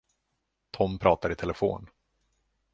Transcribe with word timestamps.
Tom 0.71 0.99
pratar 0.99 1.31
i 1.31 1.35
telefon. 1.35 1.89